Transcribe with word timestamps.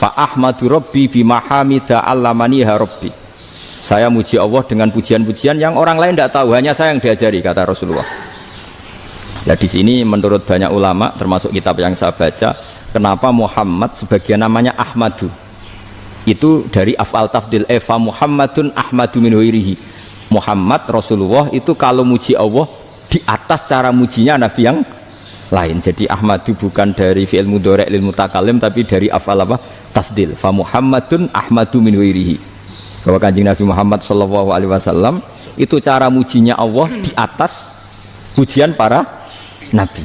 Fa 0.00 0.16
ahmadu 0.16 0.72
rabbi 0.72 1.12
bima 1.12 1.44
hamida 1.44 2.00
rabbi. 2.08 3.12
Saya 3.80 4.08
muji 4.08 4.40
Allah 4.40 4.64
dengan 4.64 4.88
pujian-pujian 4.88 5.60
yang 5.60 5.76
orang 5.76 6.00
lain 6.00 6.16
tidak 6.16 6.32
tahu, 6.40 6.56
hanya 6.56 6.72
saya 6.72 6.96
yang 6.96 7.04
diajari 7.04 7.44
kata 7.44 7.68
Rasulullah. 7.68 8.08
Ya 9.44 9.56
di 9.60 9.68
sini 9.68 10.00
menurut 10.00 10.48
banyak 10.48 10.72
ulama 10.72 11.12
termasuk 11.20 11.52
kitab 11.52 11.76
yang 11.76 11.92
saya 11.92 12.16
baca, 12.16 12.56
kenapa 12.96 13.28
Muhammad 13.28 13.92
sebagian 13.92 14.40
namanya 14.40 14.72
Ahmadu? 14.72 15.28
Itu 16.24 16.64
dari 16.72 16.96
afal 16.96 17.28
tafdil 17.28 17.68
eva 17.68 17.96
Muhammadun 18.00 18.72
Ahmadu 18.72 19.20
min 19.20 19.36
Muhammad 20.32 20.80
Rasulullah 20.88 21.52
itu 21.52 21.76
kalau 21.76 22.08
muji 22.08 22.32
Allah 22.40 22.64
di 23.12 23.20
atas 23.28 23.68
cara 23.68 23.92
mujinya 23.92 24.40
Nabi 24.48 24.60
yang 24.64 24.80
lain. 25.52 25.76
Jadi 25.84 26.08
Ahmadu 26.08 26.56
bukan 26.56 26.96
dari 26.96 27.28
fi'il 27.28 27.44
mudhari' 27.44 27.90
lil 27.90 28.00
mutakalim 28.00 28.56
tapi 28.56 28.88
dari 28.88 29.12
afal 29.12 29.44
apa? 29.44 29.79
Tafdil. 29.90 30.38
Fa 30.38 30.54
Muhammadun 30.54 31.30
Ahmadu 31.34 31.82
min 31.82 31.98
wirihi. 31.98 32.38
Bahwa 33.06 33.18
kanjeng 33.18 33.48
Nabi 33.48 33.64
Muhammad 33.64 34.04
Shallallahu 34.04 34.52
alaihi 34.52 34.70
wasallam 34.70 35.24
itu 35.56 35.80
cara 35.80 36.12
mujinya 36.12 36.56
Allah 36.56 36.88
di 37.00 37.10
atas 37.16 37.72
pujian 38.36 38.76
para 38.76 39.04
nabi. 39.72 40.04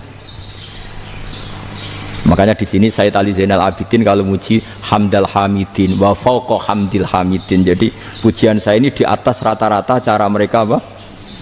Makanya 2.25 2.57
di 2.57 2.65
sini 2.65 2.89
saya 2.89 3.13
tali 3.13 3.29
Zainal 3.29 3.61
Abidin 3.61 4.01
kalau 4.01 4.25
muji 4.25 4.57
hamdal 4.89 5.29
hamidin 5.29 5.93
wa 6.01 6.17
fauqa 6.17 6.57
hamdil 6.57 7.05
hamidin. 7.05 7.61
Jadi 7.61 7.93
pujian 8.25 8.57
saya 8.57 8.81
ini 8.81 8.89
di 8.89 9.05
atas 9.05 9.45
rata-rata 9.45 10.01
cara 10.01 10.25
mereka 10.25 10.65
apa? 10.65 10.81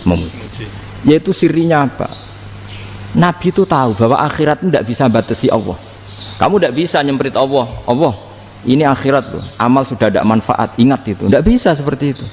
Memuji. 0.04 0.68
Yaitu 1.08 1.32
sirinya 1.32 1.88
apa? 1.88 2.12
Nabi 3.16 3.54
itu 3.54 3.64
tahu 3.64 3.96
bahwa 3.96 4.20
akhirat 4.28 4.60
tidak 4.60 4.84
bisa 4.84 5.08
batasi 5.08 5.48
Allah. 5.48 5.78
Kamu 6.42 6.60
tidak 6.60 6.76
bisa 6.76 7.00
nyemprit 7.00 7.36
Allah. 7.38 7.64
Allah, 7.88 8.12
ini 8.64 8.84
akhirat 8.88 9.26
loh. 9.34 9.44
Amal 9.60 9.84
sudah 9.84 10.08
ada 10.08 10.22
manfaat. 10.24 10.76
Ingat 10.80 11.02
itu. 11.08 11.24
Tidak 11.28 11.46
bisa 11.46 11.76
seperti 11.76 12.16
itu. 12.16 12.26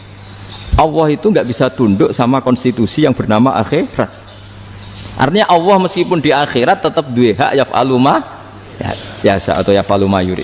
Allah 0.78 1.12
itu 1.12 1.27
nggak 1.28 1.47
bisa 1.47 1.67
tunduk 1.69 2.14
sama 2.14 2.41
konstitusi 2.41 3.05
yang 3.05 3.12
bernama 3.12 3.59
akhirat. 3.59 4.11
Artinya 5.20 5.50
Allah 5.50 5.77
meskipun 5.84 6.22
di 6.22 6.33
akhirat 6.33 6.81
tetap 6.81 7.05
dua 7.12 7.37
hak 7.37 7.53
ya 7.53 7.64
aluma 7.77 8.41
ya 8.81 8.92
biasa 9.20 9.61
atau 9.61 9.70
ya 9.77 9.84
faluma 9.84 10.25
yuri 10.25 10.42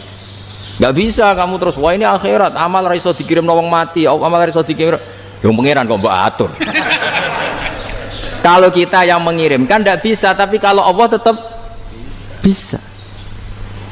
nggak 0.76 0.92
bisa 0.92 1.32
kamu 1.32 1.56
terus 1.56 1.76
wah 1.80 1.96
ini 1.96 2.04
akhirat 2.04 2.52
amal 2.52 2.84
raiso 2.84 3.16
dikirim 3.16 3.40
nawang 3.40 3.64
mati 3.72 4.04
amal 4.04 4.36
raiso 4.36 4.60
dikirim 4.60 5.00
yang 5.40 5.56
pengiran 5.56 5.88
kok 5.88 5.96
mbak 5.96 6.16
atur 6.28 6.50
kalau 8.46 8.68
kita 8.68 9.08
yang 9.08 9.24
mengirimkan 9.24 9.80
tidak 9.80 10.04
bisa 10.04 10.36
tapi 10.36 10.60
kalau 10.60 10.84
Allah 10.84 11.08
tetap 11.08 11.36
bisa 12.44 12.76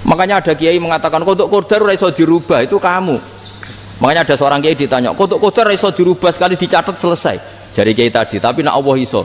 makanya 0.05 0.41
ada 0.41 0.53
kiai 0.53 0.77
mengatakan 0.81 1.25
kodok 1.25 1.49
kodar 1.51 1.85
raiso 1.85 2.09
dirubah 2.13 2.65
itu 2.65 2.77
kamu. 2.81 3.17
Makanya 4.03 4.27
ada 4.27 4.35
seorang 4.37 4.61
kiai 4.61 4.77
ditanya 4.77 5.13
kodok 5.17 5.41
kodar 5.41 5.69
raiso 5.69 5.91
dirubah 5.93 6.31
sekali 6.31 6.55
dicatat 6.57 6.97
selesai. 6.97 7.37
Jadi 7.75 7.91
kiai 7.93 8.11
tadi 8.13 8.37
tapi 8.39 8.63
nak 8.63 8.79
Allah 8.79 8.97
iso. 9.01 9.25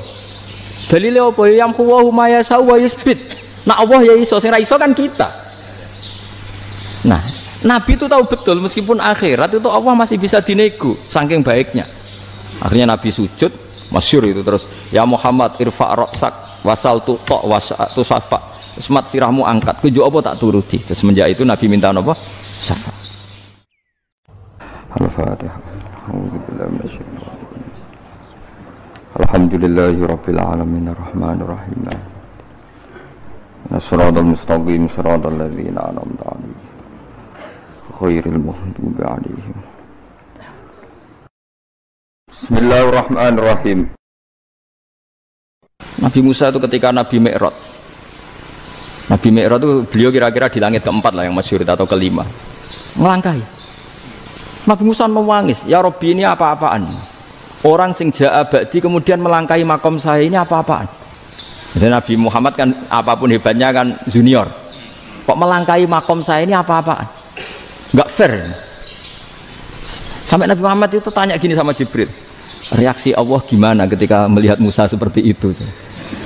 Dalilnya 0.89 1.27
apa? 1.27 1.43
Yang 1.51 1.71
huwa 1.83 2.01
huma 2.01 2.31
yasau 2.31 2.65
wa 2.65 2.79
yusbit 2.79 3.19
Nah 3.67 3.85
Allah 3.85 3.99
ya 4.01 4.13
iso, 4.15 4.41
sing 4.41 4.49
iso 4.55 4.79
kan 4.79 4.95
kita. 4.95 5.29
Nah, 7.05 7.21
Nabi 7.69 7.95
itu 7.95 8.09
tahu 8.09 8.23
betul 8.27 8.57
meskipun 8.63 8.97
akhirat 8.97 9.53
itu 9.53 9.69
Allah 9.69 9.93
masih 9.93 10.17
bisa 10.17 10.39
dinego 10.39 10.95
saking 11.05 11.43
baiknya. 11.43 11.85
Akhirnya 12.59 12.89
Nabi 12.89 13.13
sujud, 13.13 13.51
masyur 13.93 14.25
itu 14.25 14.41
terus 14.41 14.65
ya 14.89 15.03
Muhammad 15.03 15.59
irfa 15.59 15.95
roksak 15.95 16.63
wasal 16.63 16.99
tu 17.03 17.15
tok 17.23 17.45
wasatu 17.47 18.03
safa 18.03 18.39
semat 18.79 19.05
sirahmu 19.11 19.43
angkat. 19.43 19.77
Kujuk 19.83 20.03
apa 20.03 20.31
tak 20.31 20.39
turuti? 20.39 20.79
Semenjak 20.79 21.29
itu 21.35 21.43
Nabi 21.43 21.67
minta 21.67 21.91
apa? 21.91 22.15
Syafaat 22.59 22.97
Al-Fatihah 24.89 25.57
Alhamdulillahi 29.19 29.99
Rabbil 30.01 30.39
Alamin 30.41 30.89
Ar-Rahman 30.89 31.39
rahim 31.45 31.81
Nasradul 33.69 34.33
Mustaqim 34.33 34.89
Ladzina 34.89 35.93
Anamta 35.93 36.25
Alaihim. 36.33 36.57
Khairil 37.99 38.39
Mahdubi 38.41 39.01
Alaihim. 39.03 39.57
Bismillahirrahmanirrahim. 42.31 43.79
Nabi 45.99 46.19
Musa 46.23 46.49
itu 46.49 46.59
ketika 46.63 46.95
Nabi 46.95 47.19
Mi'rod, 47.19 47.51
Nabi 49.09 49.27
Mi'raj 49.33 49.61
itu 49.61 49.71
beliau 49.89 50.09
kira-kira 50.13 50.47
di 50.53 50.59
langit 50.61 50.85
keempat 50.85 51.17
lah 51.17 51.25
yang 51.25 51.33
masyhur 51.33 51.65
atau 51.65 51.89
kelima 51.89 52.23
melangkahi 52.97 53.41
Nabi 54.69 54.83
Musa 54.85 55.09
mewangis 55.09 55.65
ya 55.65 55.81
Robbi 55.81 56.13
ini 56.13 56.23
apa-apaan 56.25 56.85
orang 57.65 57.91
sing 57.91 58.13
ja'a 58.13 58.45
ba'di 58.45 58.77
kemudian 58.79 59.17
melangkahi 59.17 59.65
makom 59.65 59.97
saya 59.97 60.21
ini 60.21 60.37
apa-apaan 60.37 61.09
jadi 61.75 61.93
Nabi 61.93 62.13
Muhammad 62.17 62.53
kan 62.57 62.69
apa 62.89 63.13
pun 63.13 63.29
hebatnya 63.29 63.69
kan 63.69 63.93
junior. 64.09 64.49
Kok 65.29 65.37
melangkahi 65.37 65.85
makom 65.85 66.25
saya 66.25 66.41
ini 66.41 66.57
apa-apaan? 66.57 67.05
Enggak 67.93 68.09
fair. 68.09 68.33
Sampai 70.25 70.49
Nabi 70.49 70.61
Muhammad 70.65 70.89
itu 70.93 71.09
tanya 71.13 71.37
gini 71.37 71.53
sama 71.53 71.73
Jibril. 71.77 72.09
Reaksi 72.73 73.13
Allah 73.13 73.41
gimana 73.45 73.85
ketika 73.85 74.25
melihat 74.29 74.57
Musa 74.57 74.89
seperti 74.89 75.21
itu? 75.25 75.53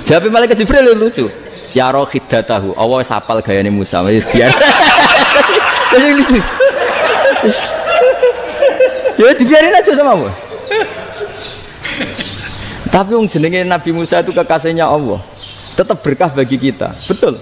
Jawab 0.08 0.32
malaikat 0.32 0.64
Jibril 0.64 0.96
lucu. 0.96 1.28
Ya 1.74 1.90
roh 1.90 2.06
tahu. 2.06 2.70
Allah 2.78 3.02
sapal 3.02 3.42
gayanya 3.42 3.74
Musa. 3.74 4.00
Biar. 4.00 4.54
Jadi 5.92 6.08
lucu. 6.14 6.38
Ya 9.18 9.30
dibiarin 9.34 9.74
aja 9.74 9.92
sama 9.94 10.10
Allah. 10.16 10.34
Tapi 12.94 13.10
yang 13.10 13.26
jenenge 13.26 13.66
Nabi 13.66 13.90
Musa 13.90 14.22
itu 14.22 14.30
kekasihnya 14.30 14.86
Allah 14.86 15.18
tetap 15.74 15.98
berkah 16.00 16.30
bagi 16.30 16.56
kita 16.56 16.94
betul 17.10 17.34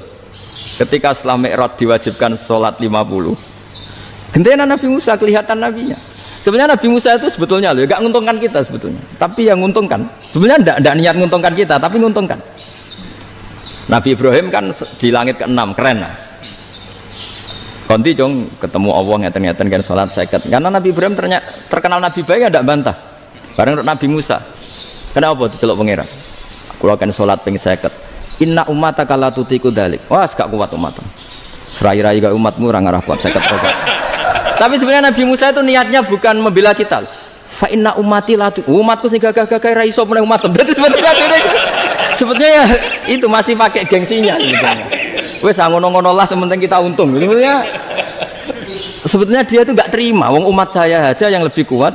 ketika 0.81 1.13
setelah 1.13 1.37
Mi'raj 1.37 1.77
diwajibkan 1.77 2.33
sholat 2.35 2.81
50 2.81 4.33
gentenan 4.33 4.69
Nabi 4.73 4.89
Musa 4.89 5.13
kelihatan 5.21 5.61
nabinya 5.61 5.97
sebenarnya 6.41 6.73
Nabi 6.75 6.89
Musa 6.89 7.21
itu 7.21 7.29
sebetulnya 7.29 7.77
loh 7.77 7.85
gak 7.85 8.01
nguntungkan 8.01 8.41
kita 8.41 8.65
sebetulnya 8.65 9.01
tapi 9.21 9.47
yang 9.53 9.61
nguntungkan 9.61 10.09
sebenarnya 10.17 10.81
tidak 10.81 10.95
niat 10.97 11.15
nguntungkan 11.21 11.53
kita 11.53 11.77
tapi 11.77 12.01
nguntungkan 12.01 12.41
Nabi 13.93 14.17
Ibrahim 14.17 14.49
kan 14.49 14.73
di 14.73 15.09
langit 15.13 15.37
ke-6 15.37 15.61
keren 15.77 16.01
lah 16.01 16.15
Konti 17.85 18.17
jong 18.17 18.57
ketemu 18.57 18.89
Allah 18.89 19.17
ngeten-ngeten 19.29 19.69
kan 19.69 19.83
sholat 19.85 20.09
seket 20.09 20.49
karena 20.49 20.73
Nabi 20.73 20.97
Ibrahim 20.97 21.13
ternyata, 21.13 21.45
terkenal 21.69 22.01
Nabi 22.01 22.25
baik 22.25 22.49
tidak 22.49 22.65
bantah 22.65 22.97
bareng 23.53 23.85
Nabi 23.85 24.07
Musa 24.09 24.41
kenapa 25.13 25.53
itu 25.53 25.61
celok 25.61 25.77
pengira 25.77 26.09
kalau 26.81 26.97
akan 26.97 27.13
sholat 27.13 27.45
ping 27.45 27.61
seket 27.61 27.93
Inna 28.41 28.65
umat 28.73 28.97
la 29.05 29.29
tutiku 29.29 29.69
dalik. 29.69 30.09
Wah, 30.09 30.25
gak 30.25 30.49
kuat 30.49 30.73
umat. 30.73 30.99
Serai-rai 31.43 32.19
gak 32.19 32.33
umatmu 32.33 32.65
orang 32.73 32.89
arah 32.89 33.03
kuat 33.05 33.21
saya 33.21 33.37
Tapi 34.57 34.75
sebenarnya 34.81 35.13
Nabi 35.13 35.23
Musa 35.29 35.53
itu 35.53 35.61
niatnya 35.61 36.01
bukan 36.03 36.41
membela 36.41 36.73
kita. 36.73 37.05
Fa 37.53 37.69
inna 37.69 37.93
umati 38.01 38.33
la 38.35 38.49
umatku 38.49 39.13
sing 39.13 39.21
gagah-gagah 39.21 39.73
ra 39.77 39.85
iso 39.85 40.03
meneh 40.09 40.25
umat. 40.25 40.41
Berarti 40.49 40.73
sebetulnya 40.73 41.13
sebetulnya 42.17 42.51
ya 42.51 42.67
itu 43.11 43.27
masih 43.27 43.59
pakai 43.59 43.83
gengsinya. 43.87 44.39
Wes 45.43 45.59
ah, 45.59 45.67
ngono-ngono 45.67 46.15
lah 46.15 46.27
sementing 46.27 46.63
kita 46.63 46.79
untung. 46.79 47.11
Sebetulnya 47.19 47.67
sebetulnya 49.03 49.43
dia 49.43 49.67
itu 49.67 49.73
nggak 49.75 49.91
terima. 49.91 50.31
Wong 50.31 50.47
umat 50.55 50.71
saya 50.71 51.11
aja 51.11 51.27
yang 51.27 51.43
lebih 51.43 51.67
kuat 51.67 51.95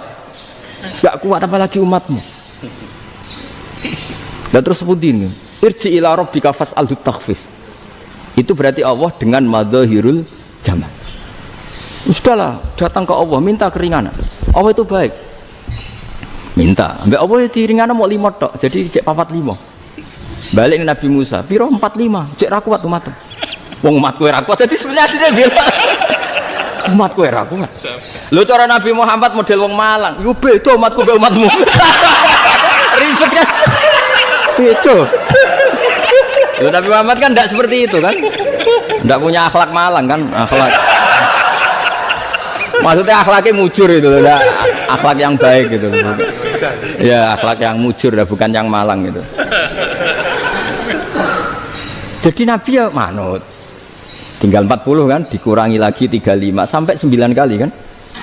nggak 1.04 1.16
kuat 1.24 1.40
apalagi 1.44 1.80
umatmu. 1.80 2.20
Dan 4.52 4.60
terus 4.64 4.84
sebutin 4.84 5.28
irji 5.64 5.96
ila 5.96 6.16
rabbika 6.20 6.52
fas'al 6.52 6.88
takhfif. 7.00 7.40
Itu 8.38 8.54
berarti 8.54 8.86
Allah 8.86 9.10
dengan 9.16 9.48
madhahirul 9.48 10.22
jamal. 10.62 10.92
Sudahlah 12.08 12.62
datang 12.80 13.04
ke 13.04 13.12
Allah 13.16 13.40
minta 13.44 13.68
keringanan. 13.68 14.14
Allah 14.56 14.72
itu 14.72 14.84
baik. 14.88 15.12
Minta. 16.56 17.00
Mbak 17.06 17.20
Allah 17.20 17.38
itu 17.46 17.60
ringanan 17.70 17.94
mau 17.94 18.10
lima 18.10 18.34
tok 18.34 18.58
jadi 18.58 18.90
cek 18.90 19.04
papat 19.06 19.30
lima 19.30 19.54
balik 20.56 20.84
Nabi 20.84 21.08
Musa 21.12 21.44
piro? 21.44 21.68
Empat 21.68 21.94
lima. 22.00 22.26
Cek 22.38 22.50
rakuat 22.50 22.82
umat 22.88 23.08
wong 23.86 24.02
umat 24.02 24.18
kue 24.18 24.30
rakuat 24.34 24.58
jadi 24.66 24.76
sebenarnya 24.76 25.18
dia 25.18 25.30
bilang 25.34 25.70
umat 26.98 27.12
kue 27.14 27.30
rakuat 27.30 27.70
lu 28.34 28.42
cara 28.42 28.66
Nabi 28.66 28.90
Muhammad 28.96 29.32
model 29.38 29.60
wong 29.68 29.74
Malang. 29.76 30.16
Yuk 30.24 30.36
beda 30.40 30.76
umatku 30.76 31.02
be 31.06 31.14
umatmu. 31.16 31.48
Ribet 33.00 33.30
kan? 33.30 33.48
Beda. 34.58 34.98
Loh, 36.58 36.72
Nabi 36.74 36.88
Muhammad 36.90 37.18
kan 37.22 37.30
tidak 37.38 37.48
seperti 37.54 37.86
itu 37.86 37.98
kan? 38.02 38.18
Tidak 38.98 39.20
punya 39.22 39.46
akhlak 39.46 39.70
malang 39.70 40.10
kan? 40.10 40.26
Akhlak. 40.34 40.74
Maksudnya 42.82 43.16
akhlaknya 43.22 43.54
mujur 43.54 43.90
itu 43.94 44.10
loh 44.10 44.26
akhlak 44.90 45.18
yang 45.22 45.38
baik 45.38 45.70
gitu. 45.70 45.94
Ya 47.06 47.38
akhlak 47.38 47.62
yang 47.62 47.78
mujur 47.78 48.18
bukan 48.26 48.50
yang 48.50 48.66
malang 48.66 49.06
gitu 49.06 49.22
jadi 52.28 52.44
Nabi 52.44 52.76
ya 52.76 52.92
manut 52.92 53.40
tinggal 54.44 54.68
40 54.68 55.08
kan 55.08 55.24
dikurangi 55.32 55.80
lagi 55.80 56.12
35 56.12 56.28
sampai 56.68 57.00
9 57.00 57.08
kali 57.32 57.56
kan 57.56 57.72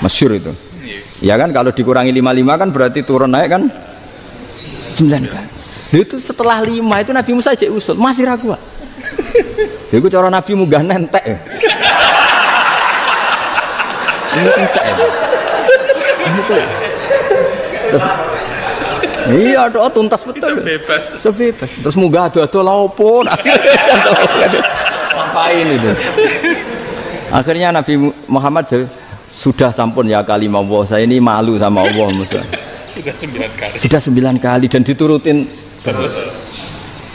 masyur 0.05 0.37
itu. 0.37 0.53
Ya 1.25 1.41
kan 1.41 1.57
kalau 1.57 1.73
dikurangi 1.73 2.13
55 2.13 2.61
kan 2.61 2.69
berarti 2.69 3.01
turun 3.01 3.33
naik 3.33 3.49
kan 3.49 3.65
9 3.65 5.09
kali. 5.09 5.49
Itu 6.05 6.21
setelah 6.21 6.61
5 6.61 6.85
itu 6.85 7.17
Nabi 7.17 7.33
Musa 7.33 7.57
aja 7.57 7.65
usul 7.73 7.97
masih 7.97 8.29
ragu 8.29 8.53
itu 9.95 10.07
cara 10.13 10.29
Nabi 10.29 10.53
munggah 10.53 10.85
nentek 10.85 11.25
ini 14.37 14.51
entek 14.53 14.85
ya. 14.85 14.97
Terus 17.89 18.05
iya 19.33 19.69
doa 19.73 19.89
tuntas 19.89 20.21
betul. 20.27 20.61
Bebas. 20.61 21.21
Sebebas 21.23 21.71
terus 21.71 21.97
munggah 21.97 22.29
ado-ado 22.29 22.61
laupun 22.61 23.25
ngapain 25.17 25.67
itu? 25.71 25.91
Akhirnya 27.33 27.75
Nabi 27.75 28.13
Muhammad 28.29 28.69
sudah 29.31 29.71
sampun 29.75 30.07
ya 30.07 30.23
kali 30.23 30.47
Allah 30.47 30.83
saya 30.87 31.03
ini 31.09 31.19
malu 31.19 31.59
sama 31.59 31.83
Allah 31.83 32.09
Musa 32.13 32.39
sudah 32.95 33.15
sembilan 33.15 33.51
kali. 33.59 33.75
Sudah 33.75 34.01
sembilan 34.01 34.37
kali 34.39 34.67
dan 34.71 34.83
diturutin. 34.87 35.39
Terus? 35.83 36.15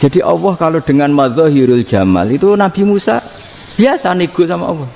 Jadi 0.00 0.20
Allah 0.20 0.52
kalau 0.56 0.80
dengan 0.84 1.08
madzahirul 1.12 1.84
jamal 1.84 2.28
itu 2.28 2.52
Nabi 2.52 2.84
Musa 2.84 3.20
biasa 3.80 4.12
nego 4.12 4.44
sama 4.44 4.68
Allah. 4.68 4.90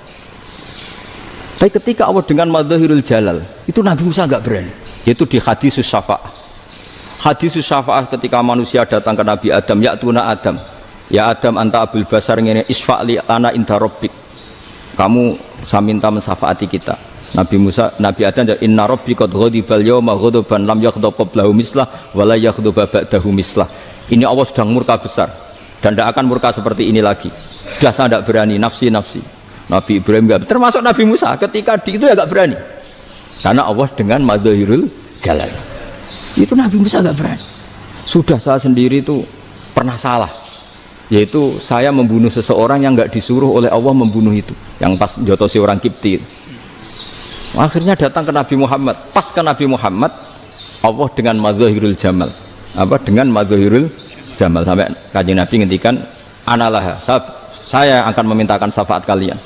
Tapi 1.57 1.71
ketika 1.73 2.05
Allah 2.05 2.25
dengan 2.25 2.53
madzahirul 2.53 3.01
jalal 3.01 3.41
itu 3.65 3.81
Nabi 3.81 4.03
Musa 4.05 4.29
nggak 4.29 4.43
berani. 4.45 4.73
Yaitu 5.05 5.25
di 5.29 5.37
hadis 5.41 5.81
syafa'ah 5.81 6.44
hadis 7.25 7.57
syafa'ah 7.57 8.05
ketika 8.13 8.45
manusia 8.45 8.85
datang 8.85 9.17
ke 9.17 9.25
Nabi 9.25 9.49
Adam 9.49 9.81
ya 9.81 9.97
tuna 9.97 10.29
Adam 10.29 10.61
ya 11.09 11.33
Adam 11.33 11.57
anta 11.57 11.81
abul 11.81 12.05
basar 12.05 12.37
ngene 12.37 12.69
isfa'li 12.69 13.17
ana 13.25 13.49
inda 13.57 13.81
rabbik 13.81 14.13
kamu 15.01 15.41
saya 15.65 15.81
minta 15.81 16.13
mensafaati 16.13 16.69
kita 16.69 16.95
Nabi 17.35 17.57
Musa, 17.59 17.91
Nabi 17.99 18.23
Adam 18.23 18.47
ya 18.47 18.57
inna 18.63 18.87
rabbi 18.87 19.17
qad 19.17 19.33
ghadibal 19.33 19.83
yawma 19.83 20.15
ghadaban 20.15 20.71
lam 20.71 20.79
yaghdab 20.79 21.19
qablahu 21.19 21.51
mislah 21.51 21.83
wa 22.15 22.23
la 22.23 22.39
ba'dahu 22.39 23.29
mislah. 23.35 23.67
Ini 24.07 24.23
Allah 24.23 24.47
sedang 24.47 24.71
murka 24.71 24.95
besar 25.03 25.27
dan 25.83 25.99
tidak 25.99 26.15
akan 26.15 26.31
murka 26.31 26.55
seperti 26.55 26.95
ini 26.95 27.03
lagi. 27.03 27.27
Sudah 27.75 27.91
saya 27.91 28.07
tidak 28.07 28.31
berani 28.31 28.55
nafsi-nafsi. 28.55 29.19
Nabi 29.67 29.99
Ibrahim 29.99 30.31
enggak 30.31 30.47
termasuk 30.47 30.79
Nabi 30.85 31.11
Musa 31.11 31.35
ketika 31.35 31.75
di 31.81 31.99
itu 31.99 32.07
ya 32.07 32.15
enggak 32.15 32.31
berani. 32.31 32.57
Karena 33.43 33.67
Allah 33.67 33.89
dengan 33.91 34.21
madahirul 34.23 34.87
jalan. 35.19 35.74
Itu 36.35 36.59
Nabi 36.59 36.77
Musa 36.83 36.99
enggak 36.99 37.17
berani. 37.19 37.47
Sudah 38.05 38.39
saya 38.43 38.59
sendiri 38.59 39.01
itu 39.01 39.23
pernah 39.73 39.95
salah. 39.95 40.31
Yaitu 41.13 41.61
saya 41.61 41.93
membunuh 41.93 42.33
seseorang 42.33 42.83
yang 42.83 42.97
nggak 42.97 43.13
disuruh 43.13 43.49
oleh 43.61 43.71
Allah 43.71 43.95
membunuh 43.95 44.35
itu. 44.35 44.51
Yang 44.83 44.93
pas 44.99 45.13
jotosi 45.21 45.61
orang 45.63 45.79
Kipti 45.79 46.19
akhirnya 47.55 47.95
datang 47.95 48.27
ke 48.27 48.33
Nabi 48.35 48.55
Muhammad. 48.59 48.97
Pas 49.15 49.27
ke 49.31 49.39
Nabi 49.39 49.65
Muhammad 49.71 50.11
Allah 50.83 51.09
dengan 51.15 51.37
mazahirul 51.39 51.95
jamal. 51.95 52.33
Apa? 52.75 52.99
Dengan 52.99 53.31
mazahirul 53.31 53.87
jamal. 54.35 54.67
Sampai 54.67 54.91
kaji 55.15 55.33
Nabi 55.39 55.55
ngendikan 55.63 55.95
analah 56.51 56.99
saya 57.65 58.05
akan 58.11 58.25
memintakan 58.35 58.69
syafaat 58.75 59.07
kalian. 59.07 59.39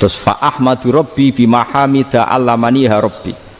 Terus 0.00 0.18
fa 0.18 0.34
ahmadu 0.42 0.90
rabbi 0.90 1.30
bimahamida 1.30 2.26
alamani 2.26 2.90
rabbi 2.90 3.51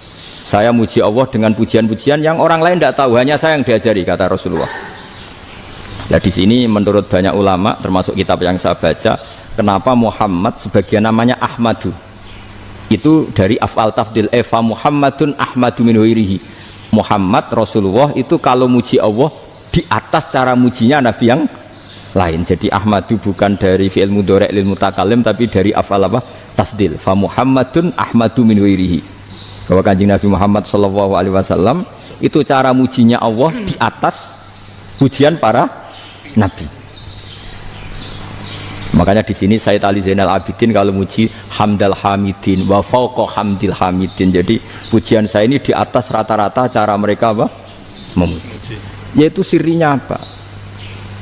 saya 0.42 0.74
muji 0.74 0.98
Allah 0.98 1.26
dengan 1.30 1.54
pujian-pujian 1.54 2.18
yang 2.20 2.42
orang 2.42 2.60
lain 2.60 2.76
tidak 2.82 2.98
tahu 2.98 3.14
hanya 3.16 3.38
saya 3.38 3.56
yang 3.56 3.64
diajari 3.64 4.02
kata 4.02 4.26
Rasulullah 4.26 4.70
Nah 6.12 6.20
di 6.20 6.28
sini 6.28 6.68
menurut 6.68 7.08
banyak 7.08 7.32
ulama 7.32 7.72
termasuk 7.80 8.12
kitab 8.12 8.36
yang 8.44 8.60
saya 8.60 8.76
baca, 8.76 9.16
kenapa 9.56 9.96
Muhammad 9.96 10.60
sebagian 10.60 11.08
namanya 11.08 11.40
Ahmadu? 11.40 11.88
Itu 12.92 13.32
dari 13.32 13.56
afal 13.56 13.96
tafdil 13.96 14.28
eva 14.28 14.60
Muhammadun 14.60 15.32
Ahmadu 15.40 15.88
min 15.88 15.96
Muhammad 16.92 17.48
Rasulullah 17.48 18.12
itu 18.12 18.36
kalau 18.36 18.68
muji 18.68 19.00
Allah 19.00 19.32
di 19.72 19.80
atas 19.88 20.28
cara 20.28 20.52
mujinya 20.52 21.00
Nabi 21.00 21.24
yang 21.24 21.48
lain. 22.12 22.44
Jadi 22.44 22.68
Ahmadu 22.68 23.16
bukan 23.16 23.56
dari 23.56 23.88
fi'il 23.88 24.12
mudhari' 24.12 24.52
lil 24.52 24.68
mutakalim 24.68 25.24
tapi 25.24 25.48
dari 25.48 25.72
afal 25.72 26.04
apa? 26.04 26.20
Tafdil. 26.52 27.00
Fa 27.00 27.16
Muhammadun 27.16 27.96
Ahmadu 27.96 28.44
min 28.44 28.60
Bahwa 29.72 29.80
kanjeng 29.80 30.12
Nabi 30.12 30.28
Muhammad 30.28 30.69
Shallallahu 30.69 31.16
alaihi 31.16 31.32
wasallam 31.32 31.88
itu 32.20 32.44
cara 32.44 32.76
mujinya 32.76 33.16
Allah 33.24 33.56
di 33.56 33.72
atas 33.80 34.36
pujian 35.00 35.40
para 35.40 35.64
Nabi. 36.36 36.69
Makanya 39.00 39.24
di 39.24 39.32
sini 39.32 39.56
saya 39.56 39.80
Ali 39.88 40.04
Zainal 40.04 40.28
Abidin 40.28 40.76
kalau 40.76 40.92
muji 40.92 41.24
hamdal 41.56 41.96
hamidin 41.96 42.69
wa 42.69 42.84
fauqa 42.84 43.24
hamdil 43.24 43.72
hamidin. 43.72 44.28
Jadi 44.28 44.60
pujian 44.92 45.24
saya 45.24 45.48
ini 45.48 45.56
di 45.56 45.72
atas 45.72 46.12
rata-rata 46.12 46.69
cara 46.69 46.92
mereka 47.00 47.32
apa? 47.32 47.48
Memuji. 48.20 48.76
Yaitu 49.16 49.40
sirinya 49.40 49.96
apa? 49.96 50.20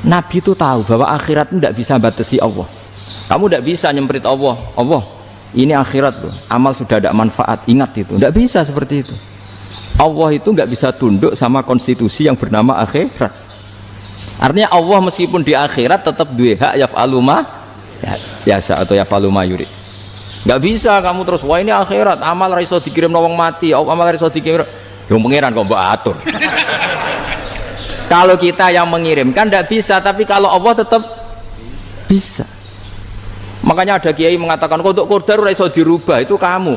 Nabi 0.03 0.43
itu 0.43 0.51
tahu 0.51 0.83
bahwa 0.83 1.07
akhirat 1.15 1.55
tidak 1.55 1.71
bisa 1.71 1.95
batasi 1.95 2.43
Allah. 2.43 2.67
Kamu 3.31 3.47
tidak 3.47 3.63
bisa 3.63 3.87
nyemprit 3.95 4.27
Allah. 4.27 4.59
Allah, 4.75 5.01
ini 5.51 5.75
akhirat 5.75 6.15
loh. 6.23 6.33
Amal 6.47 6.71
sudah 6.71 6.99
ada 7.03 7.11
manfaat. 7.11 7.67
Ingat 7.67 7.91
itu. 7.99 8.13
Tidak 8.15 8.33
bisa 8.35 8.63
seperti 8.63 9.03
itu. 9.03 9.15
Allah 9.99 10.29
itu 10.33 10.47
nggak 10.49 10.69
bisa 10.71 10.89
tunduk 10.95 11.35
sama 11.35 11.61
konstitusi 11.61 12.25
yang 12.25 12.39
bernama 12.39 12.79
akhirat. 12.79 13.33
Artinya 14.41 14.73
Allah 14.73 14.99
meskipun 15.05 15.45
di 15.45 15.53
akhirat 15.53 16.01
tetap 16.01 16.33
dua 16.33 16.57
hak 16.57 16.73
ya 16.73 16.87
faluma 16.89 17.45
ya 18.47 18.57
atau 18.57 18.97
ya 18.97 19.05
faluma 19.05 19.45
yuri. 19.45 19.69
Gak 20.41 20.57
bisa 20.57 20.97
kamu 21.05 21.21
terus 21.21 21.45
wah 21.45 21.61
ini 21.61 21.69
akhirat 21.69 22.17
amal 22.25 22.49
raiso 22.49 22.81
dikirim 22.81 23.13
nawang 23.13 23.37
mati, 23.37 23.77
amal 23.77 24.09
raiso 24.09 24.25
dikirim 24.25 24.65
yang 25.05 25.21
pengiran 25.21 25.53
kok 25.53 25.65
mbak 25.69 25.81
atur. 25.93 26.15
kalau 28.13 28.33
kita 28.39 28.73
yang 28.73 28.89
mengirimkan 28.89 29.45
tidak 29.51 29.69
bisa, 29.69 30.01
tapi 30.01 30.25
kalau 30.25 30.49
Allah 30.49 30.73
tetap 30.73 31.03
bisa. 32.09 32.47
Makanya 33.61 34.01
ada 34.01 34.11
kiai 34.11 34.35
mengatakan 34.41 34.81
kodok 34.81 35.05
kodar 35.05 35.37
raiso 35.37 35.69
dirubah 35.69 36.17
itu 36.21 36.33
kamu. 36.33 36.75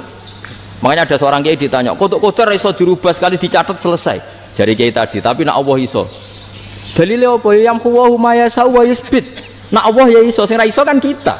Makanya 0.84 1.02
ada 1.08 1.16
seorang 1.16 1.40
kiai 1.40 1.56
ditanya, 1.56 1.96
kodok 1.96 2.20
kodar 2.20 2.52
raiso 2.52 2.70
dirubah 2.76 3.12
sekali 3.16 3.40
dicatat 3.40 3.80
selesai. 3.80 4.18
Jadi 4.52 4.72
kiai 4.76 4.92
tadi, 4.92 5.18
tapi 5.24 5.48
nak 5.48 5.58
Allah 5.64 5.76
iso. 5.80 6.04
Dalilnya 6.94 7.34
apa? 7.34 7.50
Yang 7.56 7.78
huwahu 7.88 8.20
maya 8.20 8.46
wa 8.68 8.82
yusbit. 8.84 9.24
Nah 9.72 9.88
Allah 9.88 10.06
ya 10.12 10.20
iso, 10.20 10.44
sing 10.44 10.60
iso 10.60 10.84
kan 10.84 11.00
kita. 11.00 11.34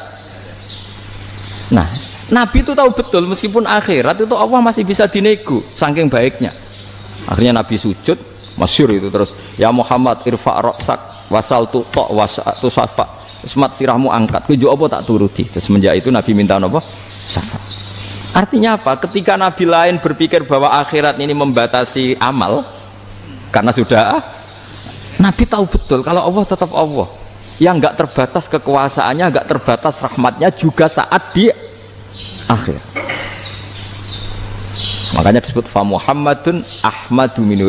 Nah, 1.70 1.86
Nabi 2.32 2.64
itu 2.64 2.72
tahu 2.72 2.90
betul 2.96 3.28
meskipun 3.28 3.68
akhirat 3.68 4.24
itu 4.24 4.34
Allah 4.34 4.58
masih 4.64 4.82
bisa 4.82 5.04
dinego 5.06 5.60
saking 5.76 6.08
baiknya. 6.08 6.50
Akhirnya 7.28 7.60
Nabi 7.60 7.76
sujud, 7.76 8.16
masyur 8.56 8.90
itu 8.96 9.08
terus 9.12 9.36
ya 9.60 9.68
Muhammad 9.70 10.24
irfa 10.24 10.60
roksak 10.64 11.13
wasal 11.28 11.68
tu 11.68 11.84
tok 11.88 12.12
wasatu 12.12 12.68
safa. 12.68 13.06
Semat 13.44 13.76
sirahmu 13.76 14.08
angkat. 14.08 14.48
Kejo 14.48 14.72
apa 14.72 14.98
tak 14.98 15.04
turuti? 15.04 15.44
Semenjak 15.44 16.00
itu 16.00 16.08
Nabi 16.08 16.32
minta 16.32 16.56
apa? 16.56 16.80
Safa. 17.12 17.58
Artinya 18.34 18.80
apa? 18.80 18.98
Ketika 18.98 19.38
Nabi 19.38 19.68
lain 19.68 20.00
berpikir 20.02 20.42
bahwa 20.48 20.72
akhirat 20.80 21.20
ini 21.22 21.36
membatasi 21.36 22.18
amal 22.18 22.66
karena 23.54 23.70
sudah 23.70 24.18
Nabi 25.22 25.44
tahu 25.46 25.64
betul 25.70 26.00
kalau 26.02 26.26
Allah 26.26 26.44
tetap 26.44 26.70
Allah. 26.74 27.08
Yang 27.62 27.86
nggak 27.86 27.94
terbatas 28.02 28.50
kekuasaannya 28.50 29.30
nggak 29.30 29.46
terbatas 29.46 30.02
rahmatnya 30.02 30.50
juga 30.50 30.90
saat 30.90 31.30
di 31.30 31.46
akhir 32.50 33.03
makanya 35.14 35.40
disebut 35.40 35.64
fa 35.64 35.86
Muhammadun 35.86 36.60
Ahmadu 36.82 37.46
min 37.46 37.62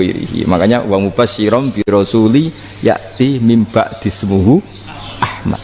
makanya 0.49 0.81
wa 0.83 0.97
mubasyiram 0.97 1.69
bi 1.69 1.85
rasuli 1.85 2.49
ya'ti 2.81 3.39
mimba 3.39 3.85
dismuhu 4.01 4.59
Ahmad. 5.21 5.61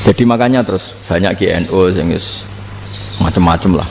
Jadi 0.00 0.22
makanya 0.24 0.64
terus 0.64 0.96
banyak 1.08 1.32
GNO 1.36 1.80
yang 1.92 2.08
macam-macam 3.20 3.84
lah. 3.84 3.88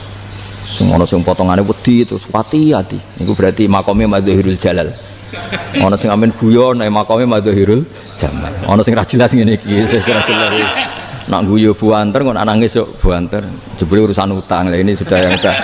Semua 0.60 1.02
sing 1.08 1.24
potongannya 1.26 1.66
wedi 1.66 2.06
itu 2.06 2.14
hati-hati 2.30 2.98
itu 3.18 3.32
berarti 3.34 3.66
makomnya 3.66 4.06
madhahirul 4.06 4.54
jalal. 4.54 4.92
Ono 5.82 5.94
sing 5.94 6.10
amin 6.10 6.34
guyon 6.34 6.78
nek 6.78 6.90
makome 6.90 7.26
madhahirul 7.26 7.82
jamal. 8.18 8.52
Ono 8.66 8.82
sing 8.82 8.94
ra 8.94 9.06
jelas 9.06 9.34
ngene 9.34 9.56
iki 9.58 9.82
wis 9.82 9.94
ra 10.06 10.22
jelas 10.22 10.98
nak 11.30 11.46
guyu 11.46 11.70
buanter 11.72 12.26
kok 12.26 12.34
nangis 12.34 12.74
kok 12.74 12.90
buanter. 12.98 13.42
Jebule 13.78 14.10
urusan 14.10 14.34
utang 14.34 14.68
lah 14.68 14.78
ini 14.78 14.92
sudah 14.98 15.18
yang 15.22 15.34
udah 15.38 15.56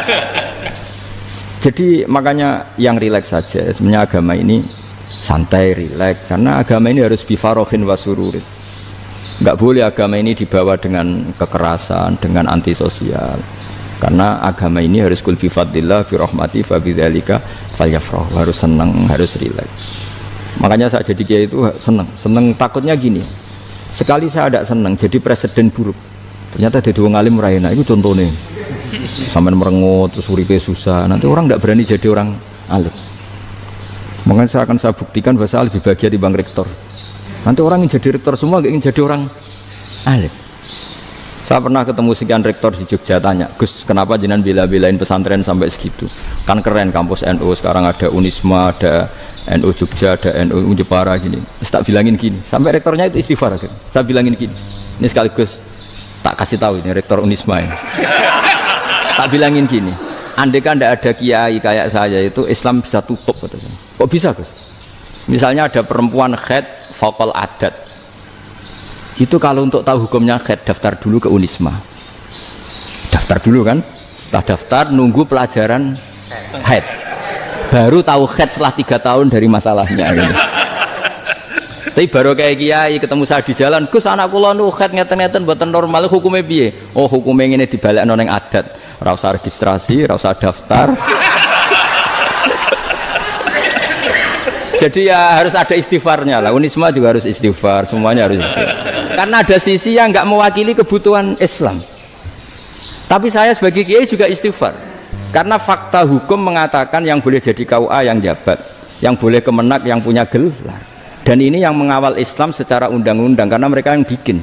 jadi 1.64 2.06
makanya 2.06 2.70
yang 2.78 2.96
rileks 2.96 3.35
saja. 3.35 3.66
Sebenarnya 3.75 4.06
agama 4.06 4.38
ini 4.38 4.62
santai 5.04 5.75
rileks 5.75 6.30
karena 6.30 6.62
agama 6.62 6.88
ini 6.94 7.02
harus 7.02 7.26
bifarohin 7.26 7.82
wasururin 7.82 8.42
nggak 9.16 9.56
boleh 9.61 9.85
agama 9.85 10.16
ini 10.16 10.32
dibawa 10.32 10.78
dengan 10.80 11.32
kekerasan 11.37 12.16
dengan 12.23 12.49
antisosial. 12.49 13.37
Karena 13.96 14.44
agama 14.44 14.85
ini 14.85 15.00
harus 15.00 15.25
kul 15.25 15.40
bi 15.40 15.49
fadlillah 15.49 16.04
fi 16.04 16.20
rahmati 16.20 16.61
fa 16.61 16.76
bidzalika 16.76 17.40
harus 17.76 18.56
senang 18.56 19.08
harus 19.08 19.37
rileks 19.37 19.80
makanya 20.61 20.88
saat 20.88 21.04
jadi 21.04 21.23
kiai 21.25 21.44
itu 21.44 21.61
senang 21.76 22.08
senang 22.16 22.56
takutnya 22.56 22.96
gini 22.96 23.20
Sekali 23.90 24.26
saya 24.26 24.50
tidak 24.50 24.64
senang 24.66 24.95
jadi 24.99 25.19
presiden 25.23 25.71
buruk. 25.71 25.97
Ternyata 26.55 26.81
jadi 26.81 26.99
wong 27.02 27.14
alim 27.19 27.37
raina 27.37 27.71
itu 27.75 27.85
contohnya. 27.85 28.31
Sampai 29.28 29.52
merengut 29.52 30.14
terus 30.14 30.26
susah. 30.62 31.11
Nanti 31.11 31.26
orang 31.26 31.50
tidak 31.50 31.61
berani 31.62 31.83
jadi 31.83 32.07
orang 32.11 32.28
alim. 32.71 32.95
Makanya 34.26 34.50
saya 34.50 34.62
akan 34.66 34.78
saya 34.78 34.95
buktikan 34.95 35.38
bahwa 35.38 35.47
saya 35.47 35.71
lebih 35.71 35.83
bahagia 35.83 36.11
di 36.11 36.19
bang 36.19 36.35
rektor. 36.35 36.66
Nanti 37.47 37.61
orang 37.62 37.87
yang 37.87 37.90
jadi 37.95 38.19
rektor 38.19 38.35
semua 38.35 38.59
ingin 38.62 38.83
jadi 38.83 39.00
orang 39.07 39.23
alim. 40.02 40.45
Saya 41.46 41.62
pernah 41.62 41.86
ketemu 41.86 42.10
sekian 42.10 42.42
rektor 42.42 42.74
di 42.74 42.82
Jogja 42.90 43.22
tanya, 43.22 43.46
Gus 43.54 43.86
kenapa 43.86 44.18
jenengan 44.18 44.42
bela-belain 44.42 44.98
pesantren 44.98 45.46
sampai 45.46 45.70
segitu? 45.70 46.10
Kan 46.42 46.58
keren 46.58 46.90
kampus 46.90 47.22
NU 47.22 47.54
sekarang 47.54 47.86
ada 47.86 48.10
Unisma, 48.10 48.74
ada 48.74 49.06
NU 49.54 49.70
Jogja, 49.70 50.18
ada 50.18 50.42
NU 50.42 50.74
Jepara 50.74 51.14
gini. 51.22 51.38
Terus 51.62 51.70
tak 51.70 51.86
bilangin 51.86 52.18
gini, 52.18 52.42
sampai 52.42 52.74
rektornya 52.74 53.06
itu 53.06 53.22
istighfar. 53.22 53.62
Gitu. 53.62 53.70
Saya 53.94 54.02
bilangin 54.02 54.34
gini, 54.34 54.50
ini 54.98 55.06
sekaligus 55.06 55.62
tak 56.26 56.34
kasih 56.34 56.58
tahu 56.58 56.82
ini 56.82 56.90
rektor 56.90 57.22
Unisma 57.22 57.62
ini. 57.62 57.70
tak 59.22 59.30
bilangin 59.30 59.70
gini, 59.70 59.94
andai 60.34 60.58
kan 60.58 60.74
tidak 60.74 60.98
ada 60.98 61.10
kiai 61.14 61.62
kayak 61.62 61.86
saya 61.94 62.26
itu 62.26 62.42
Islam 62.50 62.82
bisa 62.82 62.98
tutup. 63.06 63.38
Kok 63.38 64.08
bisa 64.10 64.34
Gus? 64.34 64.50
Misalnya 65.30 65.70
ada 65.70 65.86
perempuan 65.86 66.34
head 66.34 66.66
vokal 66.98 67.30
adat, 67.38 67.70
itu 69.16 69.37
kalau 69.40 69.64
untuk 69.64 69.80
tahu 69.80 70.04
hukumnya 70.04 70.37
head 70.44 70.61
daftar 70.61 70.92
dulu 71.00 71.25
ke 71.25 71.28
Unisma. 71.32 71.73
Daftar 73.08 73.40
dulu 73.40 73.64
kan? 73.64 73.80
Setelah 73.80 74.44
daftar 74.44 74.85
nunggu 74.92 75.25
pelajaran 75.25 75.96
head 76.68 76.85
baru 77.73 78.04
tahu 78.04 78.28
head 78.37 78.50
setelah 78.52 78.75
tiga 78.76 78.99
tahun 79.00 79.32
dari 79.32 79.49
masalahnya 79.49 80.06
gitu. 80.12 80.35
tapi 81.96 82.06
baru 82.12 82.37
kayak 82.37 82.56
kiai 82.61 82.94
ketemu 83.00 83.25
saya 83.25 83.40
di 83.40 83.56
jalan 83.56 83.88
Gus 83.88 84.04
anak 84.04 84.28
kula 84.28 84.52
nu 84.52 84.68
head 84.68 84.92
ngeten-ngeten 84.92 85.49
buatan 85.49 85.73
normal 85.73 86.04
hukumnya 86.12 86.44
piye? 86.44 86.76
Oh 86.92 87.08
hukumnya 87.08 87.56
ini 87.56 87.64
dibalik 87.64 88.04
noneng 88.04 88.28
adat. 88.28 88.68
Rasa 89.00 89.32
registrasi 89.32 90.04
rasa 90.04 90.37
daftar. 90.37 90.92
Jadi 94.76 95.08
ya 95.08 95.40
harus 95.40 95.56
ada 95.56 95.73
istighfarnya 95.73 96.37
lah. 96.37 96.52
Unisma 96.52 96.92
juga 96.92 97.16
harus 97.16 97.25
istighfar 97.25 97.88
semuanya 97.88 98.28
harus 98.28 98.44
istighfar 98.44 98.95
karena 99.16 99.40
ada 99.40 99.56
sisi 99.56 99.96
yang 99.96 100.12
nggak 100.12 100.28
mewakili 100.28 100.76
kebutuhan 100.76 101.40
Islam. 101.40 101.80
Tapi 103.08 103.32
saya 103.32 103.56
sebagai 103.56 103.80
kiai 103.80 104.04
juga 104.04 104.28
istighfar. 104.28 104.76
Karena 105.32 105.56
fakta 105.56 106.04
hukum 106.04 106.38
mengatakan 106.38 107.00
yang 107.00 107.25
boleh 107.25 107.40
jadi 107.40 107.64
KUA 107.64 108.12
yang 108.12 108.20
jabat 108.20 108.61
yang 109.00 109.16
boleh 109.16 109.40
kemenak 109.40 109.85
yang 109.85 110.00
punya 110.00 110.25
gelar. 110.28 110.80
Dan 111.26 111.42
ini 111.42 111.58
yang 111.58 111.75
mengawal 111.75 112.14
Islam 112.23 112.54
secara 112.54 112.87
undang-undang 112.87 113.50
karena 113.50 113.66
mereka 113.66 113.96
yang 113.96 114.06
bikin. 114.06 114.38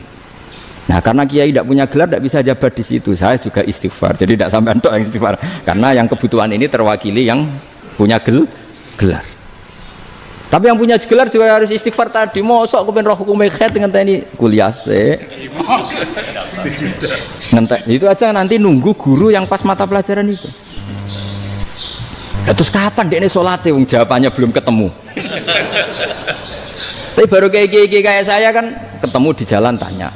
Nah 0.84 1.00
karena 1.00 1.24
kiai 1.24 1.56
tidak 1.56 1.64
punya 1.64 1.86
gelar 1.88 2.12
tidak 2.12 2.24
bisa 2.28 2.38
jabat 2.44 2.72
di 2.76 2.84
situ. 2.84 3.16
Saya 3.16 3.40
juga 3.40 3.64
istighfar. 3.64 4.20
Jadi 4.20 4.36
tidak 4.36 4.50
sampai 4.52 4.76
untuk 4.76 4.92
yang 4.92 5.04
istighfar. 5.06 5.36
Karena 5.64 5.88
yang 5.96 6.08
kebutuhan 6.12 6.50
ini 6.52 6.68
terwakili 6.68 7.24
yang 7.30 7.48
punya 7.96 8.20
gel 8.20 8.50
gelar 9.00 9.33
tapi 10.54 10.70
yang 10.70 10.78
punya 10.78 11.02
gelar 11.02 11.34
juga 11.34 11.50
harus 11.50 11.74
istighfar 11.74 12.14
tadi. 12.14 12.46
Mosok 12.46 12.86
kepen 12.86 13.10
roh 13.10 13.18
hukum 13.18 13.42
khat 13.50 13.74
dengan 13.74 13.90
tadi 13.90 14.22
kuliah 14.38 14.70
se. 14.70 15.18
Ngentek. 17.50 17.90
Itu 17.90 18.06
aja 18.06 18.30
nanti 18.30 18.62
nunggu 18.62 18.94
guru 18.94 19.34
yang 19.34 19.50
pas 19.50 19.66
mata 19.66 19.90
pelajaran 19.90 20.30
itu. 20.30 20.46
Terus 22.54 22.70
kapan 22.70 23.10
dia 23.10 23.18
ini 23.18 23.26
sholat 23.26 23.66
wong 23.66 23.90
jawabannya 23.90 24.30
belum 24.30 24.54
ketemu. 24.54 24.94
Tapi 27.18 27.26
baru 27.26 27.50
kayak 27.50 27.74
kayak 27.74 28.04
kayak 28.06 28.26
saya 28.30 28.54
kan 28.54 28.78
ketemu 29.02 29.30
di 29.34 29.44
jalan 29.50 29.74
tanya. 29.74 30.14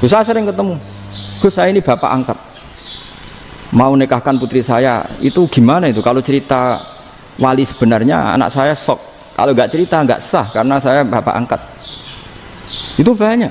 Gus 0.00 0.08
saya 0.08 0.24
sering 0.24 0.48
ketemu. 0.48 0.80
Gus 1.44 1.52
saya 1.52 1.68
ini 1.68 1.84
bapak 1.84 2.08
angkat. 2.08 2.38
Mau 3.76 3.92
nikahkan 3.92 4.40
putri 4.40 4.64
saya 4.64 5.04
itu 5.20 5.44
gimana 5.52 5.92
itu? 5.92 6.00
Kalau 6.00 6.24
cerita 6.24 6.80
wali 7.36 7.68
sebenarnya 7.68 8.40
anak 8.40 8.48
saya 8.48 8.72
sok 8.72 9.13
kalau 9.34 9.50
nggak 9.50 9.70
cerita 9.70 9.98
nggak 10.06 10.20
sah 10.22 10.46
karena 10.54 10.78
saya 10.78 11.02
bapak 11.02 11.34
angkat. 11.34 11.60
Itu 12.94 13.18
banyak. 13.18 13.50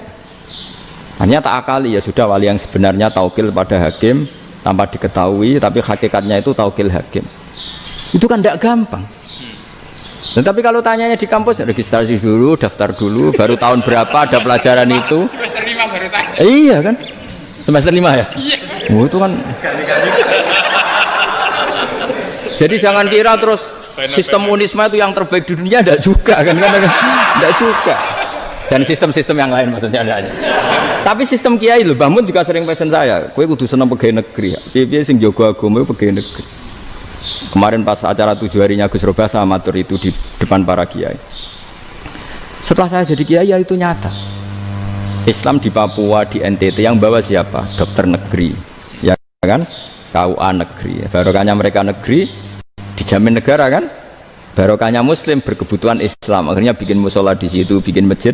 Hanya 1.20 1.44
tak 1.44 1.68
akali 1.68 1.94
ya 1.94 2.02
sudah 2.02 2.26
wali 2.26 2.48
yang 2.48 2.58
sebenarnya 2.58 3.12
taukil 3.12 3.52
pada 3.54 3.78
hakim 3.78 4.26
tanpa 4.64 4.88
diketahui 4.90 5.60
tapi 5.60 5.84
hakikatnya 5.84 6.40
itu 6.40 6.56
taukil 6.56 6.88
hakim. 6.88 7.24
Itu 8.16 8.26
kan 8.32 8.40
tidak 8.40 8.64
gampang. 8.64 9.04
Dan 10.34 10.42
tapi 10.42 10.66
kalau 10.66 10.82
tanyanya 10.82 11.20
di 11.20 11.28
kampus 11.30 11.62
registrasi 11.62 12.18
dulu, 12.18 12.58
daftar 12.58 12.90
dulu, 12.96 13.36
baru 13.36 13.54
tahun 13.54 13.86
berapa 13.86 14.18
ada 14.18 14.42
pelajaran 14.42 14.90
itu? 14.90 15.30
Semester 15.30 15.62
lima 15.62 15.84
baru 15.86 16.08
tanya. 16.10 16.32
Eh, 16.42 16.48
iya 16.50 16.78
kan? 16.82 16.96
Semester 17.62 17.92
lima 17.94 18.12
ya? 18.18 18.26
Iya. 18.34 18.58
Oh, 18.98 19.06
itu 19.06 19.18
kan. 19.22 19.32
Jadi 22.58 22.76
jangan 22.82 23.06
kira 23.12 23.38
terus 23.38 23.83
sistem 24.10 24.50
unisma 24.50 24.90
itu 24.90 24.98
yang 25.00 25.14
terbaik 25.14 25.46
di 25.46 25.54
dunia 25.58 25.82
tidak 25.86 26.00
juga 26.02 26.42
kan? 26.42 26.56
Kan 26.56 26.72
tidak 27.40 27.54
juga. 27.60 27.96
Dan 28.72 28.82
sistem-sistem 28.88 29.36
yang 29.38 29.52
lain 29.54 29.68
maksudnya 29.70 30.02
ada. 30.02 30.26
Tapi 31.04 31.28
sistem 31.28 31.60
kiai 31.60 31.84
loh 31.84 32.00
bangun 32.00 32.24
juga 32.24 32.42
sering 32.48 32.64
pesen 32.64 32.88
saya 32.88 33.28
kue 33.36 33.44
kudu 33.44 33.68
seneng 33.68 33.92
pegawai 33.92 34.24
negeri. 34.24 34.56
Piye 34.72 35.04
sing 35.04 35.20
jogo 35.20 35.46
agama 35.46 35.84
pegawai 35.84 36.24
negeri. 36.24 36.44
Kemarin 37.54 37.86
pas 37.86 38.02
acara 38.04 38.36
tujuh 38.36 38.60
harinya 38.60 38.90
Gus 38.90 39.04
Roba 39.06 39.30
sama 39.30 39.56
matur 39.56 39.78
itu 39.78 39.96
di 40.00 40.10
depan 40.42 40.66
para 40.66 40.84
kiai. 40.84 41.16
Setelah 42.64 42.90
saya 42.90 43.04
jadi 43.08 43.24
kiai 43.24 43.48
ya 43.52 43.58
itu 43.60 43.76
nyata. 43.76 44.10
Islam 45.24 45.60
di 45.60 45.72
Papua 45.72 46.28
di 46.28 46.44
NTT 46.44 46.84
yang 46.84 47.00
bawa 47.00 47.24
siapa? 47.24 47.64
Dokter 47.80 48.08
negeri. 48.08 48.52
Ya 49.00 49.16
kan? 49.40 49.64
KUA 50.12 50.50
negeri. 50.52 50.94
Barokahnya 51.08 51.56
mereka 51.56 51.80
negeri 51.84 52.28
dijamin 53.04 53.36
negara 53.36 53.68
kan? 53.68 53.92
Barokahnya 54.56 55.04
muslim 55.04 55.44
berkebutuhan 55.44 56.00
Islam. 56.00 56.48
Akhirnya 56.48 56.72
bikin 56.72 56.96
musola 56.98 57.36
di 57.36 57.52
situ 57.52 57.84
bikin 57.84 58.08
masjid. 58.08 58.34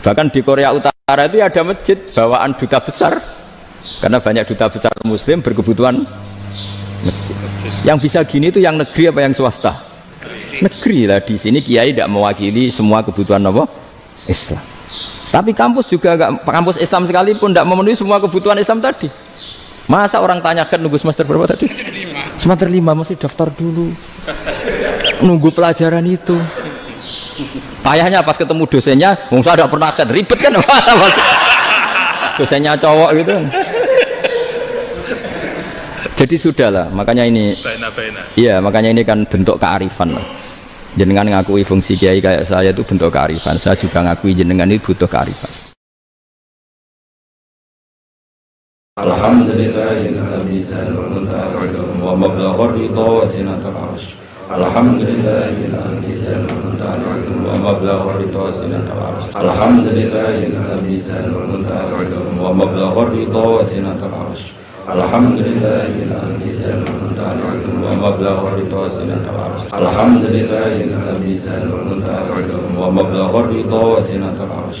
Bahkan 0.00 0.32
di 0.32 0.40
Korea 0.40 0.72
Utara 0.72 1.28
itu 1.28 1.38
ada 1.44 1.60
masjid 1.62 1.98
bawaan 2.16 2.56
duta 2.56 2.80
besar. 2.80 3.20
Karena 4.02 4.18
banyak 4.18 4.48
duta 4.48 4.66
besar 4.72 4.90
muslim 5.04 5.44
berkebutuhan 5.44 6.02
masjid. 7.04 7.36
Yang 7.84 7.98
bisa 8.08 8.18
gini 8.24 8.50
itu 8.50 8.58
yang 8.58 8.80
negeri 8.80 9.12
apa 9.12 9.20
yang 9.22 9.34
swasta? 9.36 9.74
Negeri 10.58 11.06
lah. 11.06 11.20
Di 11.22 11.36
sini 11.38 11.62
kiai 11.62 11.92
tidak 11.94 12.08
mewakili 12.10 12.72
semua 12.72 13.04
kebutuhan 13.04 13.42
apa? 13.46 13.66
Islam. 14.26 14.62
Tapi 15.28 15.52
kampus 15.52 15.92
juga 15.92 16.16
enggak 16.16 16.30
kampus 16.46 16.80
Islam 16.80 17.04
sekalipun 17.04 17.52
tidak 17.52 17.68
memenuhi 17.68 17.92
semua 17.92 18.16
kebutuhan 18.16 18.56
Islam 18.56 18.80
tadi. 18.80 19.12
Masa 19.88 20.20
orang 20.20 20.40
tanya 20.44 20.68
kan 20.68 20.78
nunggu 20.78 21.00
semester 21.00 21.24
berapa 21.24 21.48
tadi 21.48 21.64
semester 22.38 22.70
lima 22.70 22.94
masih 22.94 23.18
daftar 23.18 23.50
dulu. 23.50 23.90
Nunggu 25.20 25.50
pelajaran 25.50 26.06
itu. 26.06 26.38
Payahnya 27.82 28.22
pas 28.22 28.38
ketemu 28.38 28.66
dosennya 28.66 29.10
wong 29.30 29.42
saya 29.42 29.62
tidak 29.62 29.70
pernah 29.70 29.90
kan 29.94 30.06
ribet 30.10 30.38
kan? 30.38 30.58
Pas 32.18 32.32
dosennya 32.34 32.74
cowok 32.74 33.10
gitu. 33.22 33.34
Jadi 36.18 36.34
sudahlah 36.34 36.90
makanya 36.90 37.22
ini 37.22 37.54
iya 38.34 38.58
makanya 38.58 38.90
ini 38.90 39.02
kan 39.06 39.22
bentuk 39.22 39.62
kearifan 39.62 40.18
lah. 40.18 40.26
Jenengan 40.98 41.30
ngakui 41.30 41.62
fungsi 41.62 41.94
kiai 41.94 42.18
kayak 42.18 42.42
saya 42.42 42.74
itu 42.74 42.82
bentuk 42.82 43.14
kearifan. 43.14 43.54
Saya 43.54 43.78
juga 43.78 44.02
ngakui 44.02 44.34
jenengan 44.34 44.66
ini 44.66 44.82
butuh 44.82 45.06
kearifan 45.06 45.57
Alhamdulillah 48.98 49.94
ومبلغ 52.02 52.56
الرضا 52.64 53.06
وزنة 53.22 53.62
العرش. 53.70 54.04
الحمد 54.50 55.00
لله 55.10 55.46
الذي 55.70 56.14
المنتهى 56.26 56.94
العلم 56.98 57.38
ومبلغ 57.46 58.00
الرضا 58.10 58.42
وزنة 58.48 58.86
العرش. 58.94 59.24
الحمد 59.44 59.86
لله 59.98 60.34
الذي 60.50 60.98
المنتهى 61.22 61.82
العلم 61.88 62.34
ومبلغ 62.42 62.94
الرضا 63.02 63.44
وزنة 63.56 64.00
العرش. 64.08 64.42
الحمد 64.94 65.38
لله 65.46 65.84
الذي 66.02 66.50
المنتهى 66.74 67.32
العلم 67.38 67.76
ومبلغ 67.86 68.38
الرضا 68.48 68.78
وزنة 68.86 69.24
العرش. 69.32 69.62
الحمد 69.82 70.24
لله 70.36 70.72
الذي 70.90 71.34
المنتهى 71.46 72.20
العلم 72.26 72.72
ومبلغ 72.78 73.30
الرضا 73.40 73.82
وزنة 73.94 74.38
العرش. 74.46 74.80